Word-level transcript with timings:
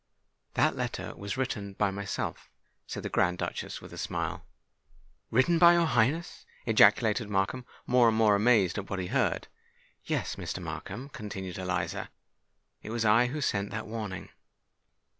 "That 0.55 0.75
letter 0.75 1.13
was 1.15 1.37
written 1.37 1.73
by 1.73 1.91
myself," 1.91 2.49
said 2.87 3.03
the 3.03 3.09
Grand 3.09 3.37
Duchess, 3.37 3.81
with 3.81 3.93
a 3.93 3.99
smile. 3.99 4.43
"Written 5.29 5.59
by 5.59 5.73
your 5.73 5.85
Highness!" 5.85 6.43
ejaculated 6.65 7.29
Markham, 7.29 7.67
more 7.85 8.07
and 8.07 8.17
more 8.17 8.33
amazed 8.35 8.79
at 8.79 8.89
what 8.89 8.97
he 8.97 9.09
heard. 9.09 9.47
"Yes, 10.03 10.37
Mr. 10.37 10.59
Markham," 10.59 11.09
continued 11.09 11.59
Eliza: 11.59 12.09
"it 12.81 12.89
was 12.89 13.05
I 13.05 13.27
who 13.27 13.41
sent 13.41 13.69
that 13.69 13.85
warning. 13.85 14.29